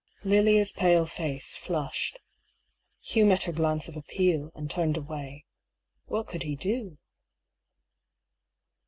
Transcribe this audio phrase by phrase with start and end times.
[0.23, 2.17] Lilia's pale face flushed.
[3.01, 5.45] Hugh met her glance of appeal, and turned away.
[6.09, 6.97] What could he do